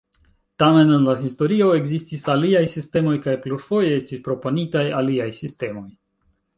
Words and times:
Tamen 0.61 0.93
en 0.95 1.03
la 1.09 1.13
historio 1.25 1.67
ekzistis 1.81 2.25
aliaj 2.37 2.65
sistemoj 2.73 3.15
kaj 3.29 3.37
plurfoje 3.47 3.95
estis 4.01 4.27
proponitaj 4.31 4.87
aliaj 5.05 5.33
sistemoj. 5.45 5.91